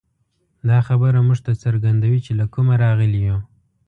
[0.69, 3.37] دا خبره موږ ته څرګندوي، چې له کومه راغلي یو.